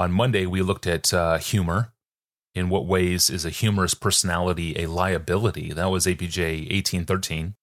[0.00, 1.92] On Monday, we looked at uh, humor.
[2.54, 5.74] In what ways is a humorous personality a liability?
[5.74, 7.54] That was APJ 1813.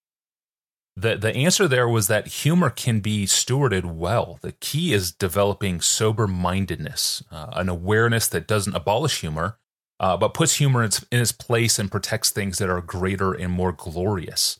[0.95, 4.37] The, the answer there was that humor can be stewarded well.
[4.43, 9.57] The key is developing sober mindedness, uh, an awareness that doesn't abolish humor,
[9.99, 13.33] uh, but puts humor in its, in its place and protects things that are greater
[13.33, 14.59] and more glorious.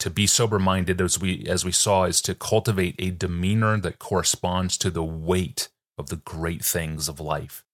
[0.00, 3.98] To be sober minded, as we as we saw, is to cultivate a demeanor that
[3.98, 7.64] corresponds to the weight of the great things of life,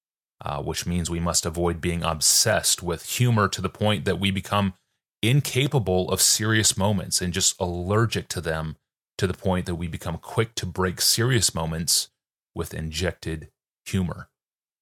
[0.44, 4.30] uh, which means we must avoid being obsessed with humor to the point that we
[4.30, 4.74] become
[5.22, 8.76] incapable of serious moments and just allergic to them
[9.16, 12.10] to the point that we become quick to break serious moments
[12.54, 13.48] with injected
[13.86, 14.28] humor.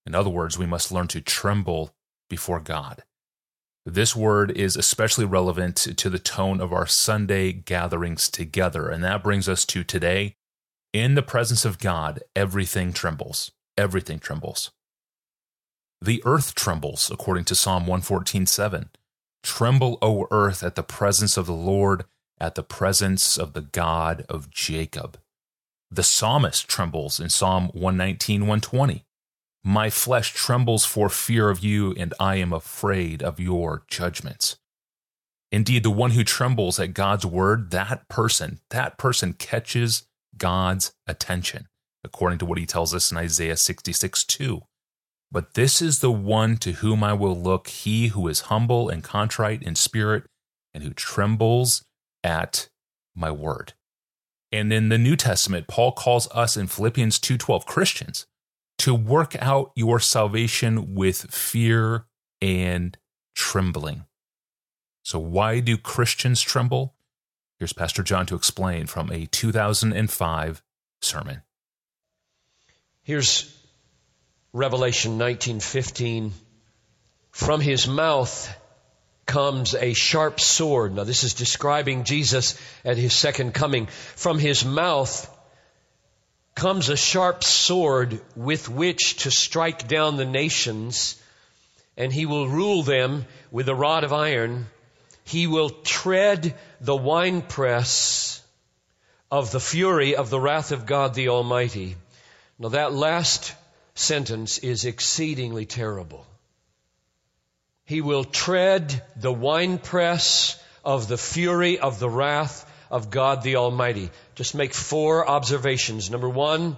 [0.07, 1.95] In other words, we must learn to tremble
[2.29, 3.05] before God.
[3.87, 8.89] This word is especially relevant to the tone of our Sunday gatherings together.
[8.89, 10.37] And that brings us to today.
[10.95, 13.51] In the presence of God, everything trembles.
[13.77, 14.71] Everything trembles.
[16.01, 18.91] The earth trembles, according to Psalm 114.7.
[19.43, 22.05] Tremble, O earth, at the presence of the Lord,
[22.39, 25.19] at the presence of the God of Jacob.
[25.91, 29.05] The psalmist trembles in Psalm 119, 120.
[29.65, 34.59] My flesh trembles for fear of you, and I am afraid of your judgments.
[35.51, 40.07] Indeed, the one who trembles at God's word, that person, that person catches
[40.39, 41.67] God's attention,
[42.03, 44.63] according to what he tells us in Isaiah 66 2.
[45.31, 49.03] But this is the one to whom I will look, he who is humble and
[49.03, 50.25] contrite in spirit,
[50.73, 51.85] and who trembles
[52.23, 52.69] at
[53.15, 53.75] my word.
[54.53, 58.27] And in the New Testament, Paul calls us in Philippians 2:12 Christians
[58.79, 62.07] to work out your salvation with fear
[62.41, 62.97] and
[63.35, 64.07] trembling.
[65.03, 66.95] So, why do Christians tremble?
[67.65, 70.63] Here's Pastor John to explain from a 2005
[71.01, 71.41] sermon.
[73.05, 73.57] Here's
[74.53, 76.33] Revelation 19:15.
[77.31, 78.55] From his mouth
[79.25, 80.95] comes a sharp sword.
[80.95, 83.87] Now this is describing Jesus at his second coming.
[83.87, 85.27] From his mouth
[86.55, 91.17] comes a sharp sword with which to strike down the nations,
[91.97, 94.67] and he will rule them with a rod of iron.
[95.25, 98.43] He will tread the winepress
[99.31, 101.97] of the fury of the wrath of God the Almighty.
[102.59, 103.55] Now that last
[103.95, 106.27] sentence is exceedingly terrible.
[107.85, 114.11] He will tread the winepress of the fury of the wrath of God the Almighty.
[114.35, 116.11] Just make four observations.
[116.11, 116.77] Number one,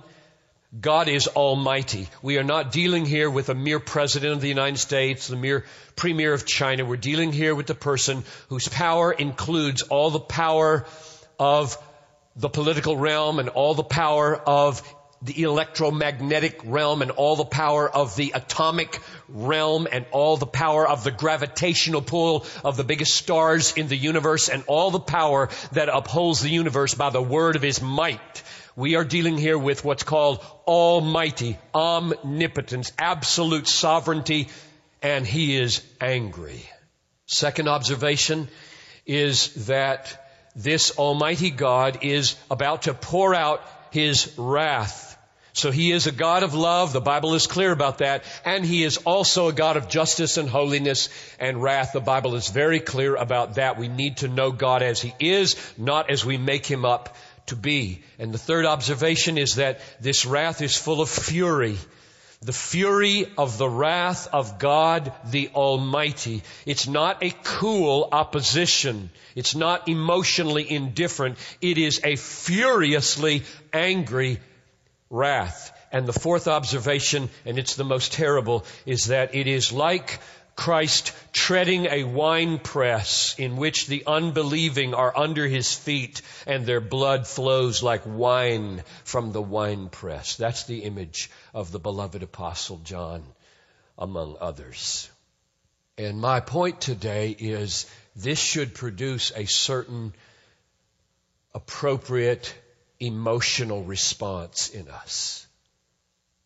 [0.80, 2.08] God is almighty.
[2.22, 5.64] We are not dealing here with a mere president of the United States, the mere
[5.94, 6.84] premier of China.
[6.84, 10.84] We're dealing here with the person whose power includes all the power
[11.38, 11.78] of
[12.34, 14.82] the political realm and all the power of
[15.22, 20.86] the electromagnetic realm and all the power of the atomic realm and all the power
[20.86, 25.48] of the gravitational pull of the biggest stars in the universe and all the power
[25.72, 28.42] that upholds the universe by the word of his might.
[28.76, 34.48] We are dealing here with what's called almighty, omnipotence, absolute sovereignty,
[35.02, 36.62] and he is angry.
[37.26, 38.48] Second observation
[39.06, 45.16] is that this almighty God is about to pour out his wrath
[45.56, 46.92] so he is a God of love.
[46.92, 48.24] The Bible is clear about that.
[48.44, 51.08] And he is also a God of justice and holiness
[51.40, 51.94] and wrath.
[51.94, 53.78] The Bible is very clear about that.
[53.78, 57.16] We need to know God as he is, not as we make him up
[57.46, 58.02] to be.
[58.18, 61.76] And the third observation is that this wrath is full of fury.
[62.42, 66.42] The fury of the wrath of God the Almighty.
[66.66, 69.10] It's not a cool opposition.
[69.34, 71.38] It's not emotionally indifferent.
[71.60, 73.42] It is a furiously
[73.72, 74.38] angry
[75.08, 75.72] wrath.
[75.92, 80.18] And the fourth observation, and it's the most terrible, is that it is like
[80.56, 87.26] Christ treading a winepress in which the unbelieving are under his feet and their blood
[87.26, 90.36] flows like wine from the winepress.
[90.36, 93.22] That's the image of the beloved apostle John,
[93.98, 95.10] among others.
[95.98, 97.86] And my point today is
[98.16, 100.14] this should produce a certain
[101.54, 102.54] appropriate
[102.98, 105.46] emotional response in us.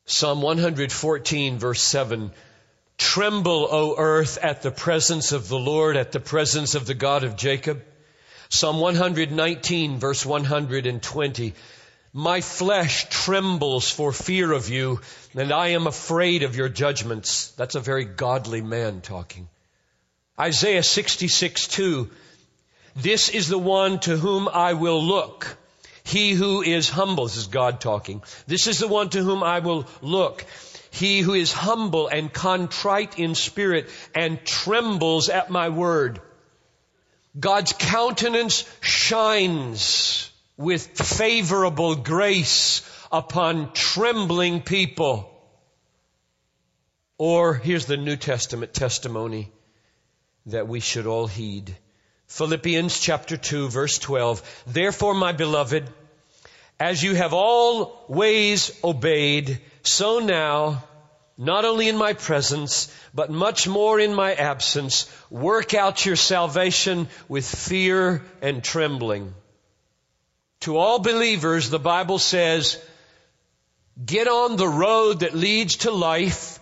[0.07, 2.33] Psalm 114 verse 7
[3.11, 7.25] Tremble, O earth, at the presence of the Lord, at the presence of the God
[7.25, 7.83] of Jacob.
[8.51, 11.55] Psalm 119 verse 120
[12.13, 15.01] my flesh trembles for fear of you,
[15.35, 17.51] and I am afraid of your judgments.
[17.57, 19.49] That's a very godly man talking.
[20.39, 22.09] Isaiah 66, 2.
[22.95, 25.57] This is the one to whom I will look.
[26.05, 28.23] He who is humble, this is God talking.
[28.47, 30.45] This is the one to whom I will look.
[30.91, 36.21] He who is humble and contrite in spirit and trembles at my word.
[37.39, 42.83] God's countenance shines with favorable grace
[43.13, 45.27] upon trembling people.
[47.19, 49.53] Or here's the New Testament testimony
[50.47, 51.77] that we should all heed.
[52.27, 54.65] Philippians chapter 2 verse 12.
[54.67, 55.89] Therefore, my beloved,
[56.79, 60.85] as you have always obeyed, so now,
[61.37, 67.09] not only in my presence, but much more in my absence, work out your salvation
[67.29, 69.35] with fear and trembling.
[70.61, 72.79] To all believers, the Bible says,
[74.05, 76.59] get on the road that leads to life,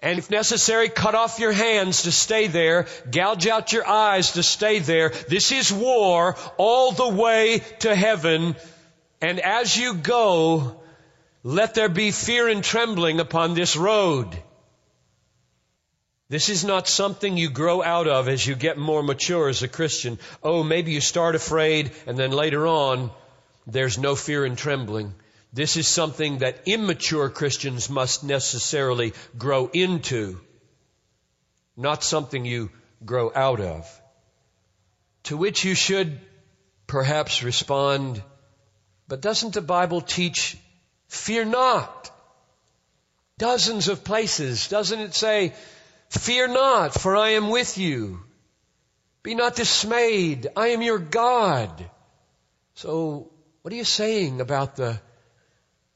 [0.00, 4.42] and if necessary, cut off your hands to stay there, gouge out your eyes to
[4.42, 5.08] stay there.
[5.28, 8.54] This is war all the way to heaven.
[9.20, 10.80] And as you go,
[11.42, 14.36] let there be fear and trembling upon this road.
[16.28, 19.68] This is not something you grow out of as you get more mature as a
[19.68, 20.18] Christian.
[20.42, 23.10] Oh, maybe you start afraid and then later on
[23.66, 25.14] there's no fear and trembling.
[25.52, 30.38] This is something that immature Christians must necessarily grow into,
[31.76, 32.70] not something you
[33.04, 34.00] grow out of.
[35.24, 36.20] To which you should
[36.86, 38.22] perhaps respond,
[39.06, 40.58] but doesn't the Bible teach
[41.08, 42.10] Fear not.
[43.38, 44.68] Dozens of places.
[44.68, 45.54] Doesn't it say,
[46.10, 48.22] Fear not, for I am with you.
[49.22, 50.46] Be not dismayed.
[50.56, 51.90] I am your God.
[52.74, 53.30] So,
[53.62, 55.00] what are you saying about the,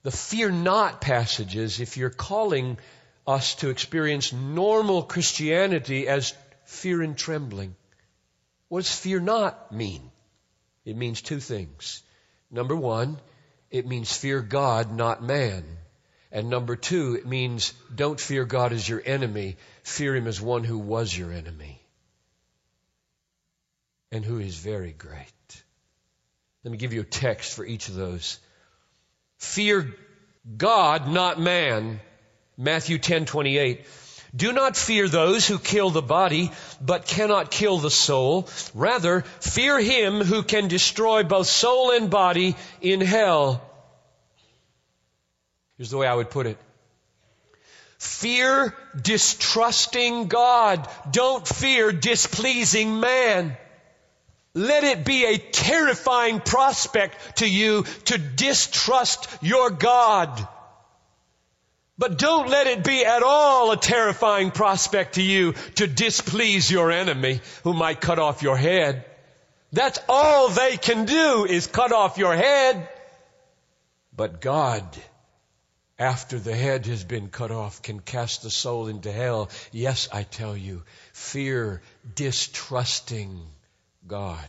[0.03, 2.79] the fear not passages if you're calling
[3.27, 6.35] us to experience normal Christianity as
[6.67, 7.75] fear and trembling?
[8.69, 10.11] What does fear not mean?
[10.85, 12.03] It means two things.
[12.51, 13.19] Number one,
[13.73, 15.65] it means fear God, not man.
[16.31, 19.57] And number two, it means don't fear God as your enemy.
[19.83, 21.81] Fear Him as one who was your enemy.
[24.13, 25.65] And who is very great.
[26.65, 28.39] Let me give you a text for each of those.
[29.39, 29.95] Fear
[30.59, 31.99] God, not man.
[32.59, 33.87] Matthew 10, 28.
[34.35, 36.51] Do not fear those who kill the body,
[36.81, 38.49] but cannot kill the soul.
[38.75, 43.63] Rather, fear him who can destroy both soul and body in hell.
[45.77, 46.59] Here's the way I would put it.
[47.99, 50.89] Fear distrusting God.
[51.11, 53.57] Don't fear displeasing man.
[54.55, 60.49] Let it be a terrifying prospect to you to distrust your God.
[61.99, 66.91] But don't let it be at all a terrifying prospect to you to displease your
[66.91, 69.05] enemy who might cut off your head.
[69.73, 72.89] That's all they can do is cut off your head.
[74.15, 74.85] But God,
[75.99, 79.51] after the head has been cut off, can cast the soul into hell.
[79.71, 81.83] Yes, I tell you, fear
[82.15, 83.41] distrusting
[84.07, 84.49] God.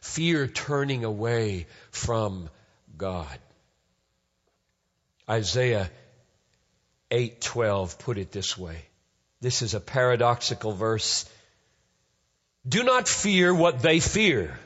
[0.00, 2.48] Fear turning away from
[2.96, 3.38] God.
[5.28, 5.90] Isaiah
[7.10, 8.84] 8:12 put it this way.
[9.40, 11.24] This is a paradoxical verse.
[12.68, 14.58] Do not fear what they fear,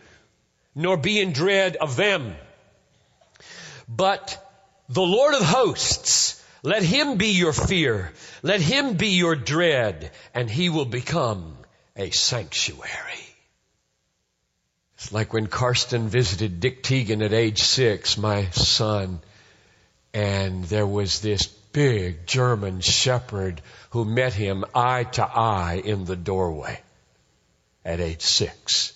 [0.74, 2.34] nor be in dread of them.
[3.88, 4.46] But
[4.88, 10.48] the Lord of hosts, let him be your fear, let him be your dread, and
[10.50, 11.56] he will become
[11.96, 13.26] a sanctuary.
[14.94, 19.20] It's like when Karsten visited Dick Teagan at age six, my son,
[20.12, 26.16] and there was this big German shepherd who met him eye to eye in the
[26.16, 26.80] doorway
[27.84, 28.92] at age six.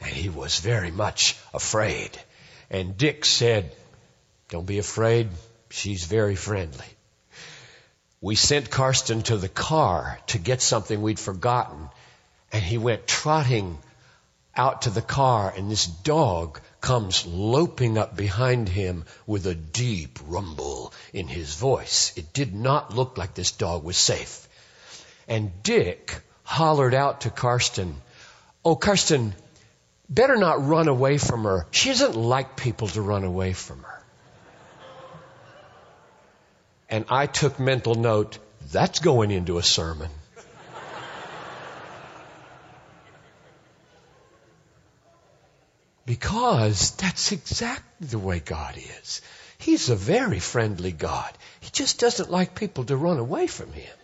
[0.00, 2.18] And he was very much afraid.
[2.70, 3.74] And Dick said,
[4.48, 5.28] don't be afraid.
[5.70, 6.86] She's very friendly.
[8.20, 11.88] We sent Karsten to the car to get something we'd forgotten.
[12.52, 13.78] And he went trotting
[14.56, 20.18] out to the car and this dog comes loping up behind him with a deep
[20.26, 22.12] rumble in his voice.
[22.16, 24.48] It did not look like this dog was safe.
[25.28, 27.94] And Dick hollered out to Karsten,
[28.64, 29.34] Oh, Karsten,
[30.08, 31.66] better not run away from her.
[31.70, 34.02] She doesn't like people to run away from her.
[36.90, 38.38] And I took mental note,
[38.72, 40.10] that's going into a sermon.
[46.10, 49.22] Because that's exactly the way God is.
[49.58, 51.30] He's a very friendly God.
[51.60, 53.96] He just doesn't like people to run away from Him.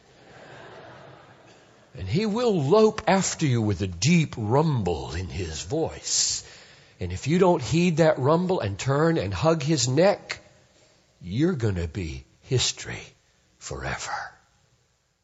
[1.98, 6.48] And He will lope after you with a deep rumble in His voice.
[7.00, 10.38] And if you don't heed that rumble and turn and hug His neck,
[11.20, 13.02] you're gonna be history
[13.58, 14.14] forever.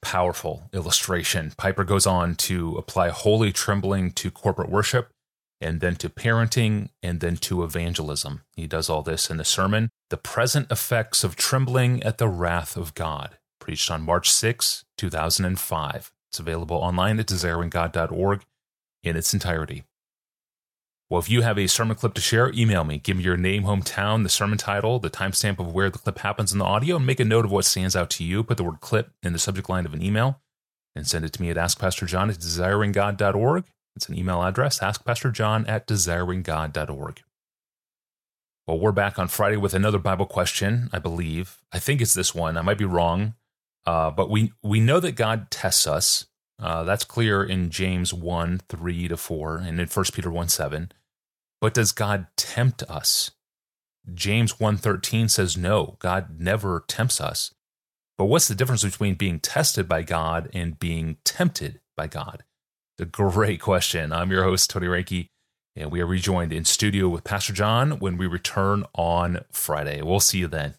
[0.00, 1.52] Powerful illustration.
[1.56, 5.12] Piper goes on to apply holy trembling to corporate worship
[5.62, 8.42] and then to parenting and then to evangelism.
[8.57, 12.76] He does all this in the sermon, The Present Effects of Trembling at the Wrath
[12.76, 16.12] of God, preached on March 6, 2005.
[16.31, 18.45] It's available online at desiringgod.org
[19.02, 19.85] in its entirety.
[21.11, 22.97] Well, if you have a sermon clip to share, email me.
[22.97, 26.52] Give me your name, hometown, the sermon title, the timestamp of where the clip happens
[26.52, 28.42] in the audio, and make a note of what stands out to you.
[28.42, 30.40] Put the word clip in the subject line of an email
[30.97, 33.64] and send it to me at askpastorjohn at desiringgod.org.
[33.96, 37.22] It's an email address, askpastorjohn at desiringgod.org.
[38.66, 41.58] Well, we're back on Friday with another Bible question, I believe.
[41.72, 42.56] I think it's this one.
[42.56, 43.34] I might be wrong.
[43.84, 46.26] Uh, but we, we know that God tests us.
[46.58, 50.92] Uh, that's clear in James 1 3 to 4 and in 1 Peter 1 7.
[51.61, 53.32] But does God tempt us?
[54.12, 57.54] James 1:13 says no, God never tempts us.
[58.18, 62.44] But what's the difference between being tested by God and being tempted by God?
[63.02, 64.12] The great question.
[64.12, 65.26] I'm your host Tony Reinke,
[65.75, 70.02] and we are rejoined in studio with Pastor John when we return on Friday.
[70.02, 70.76] We'll see you then.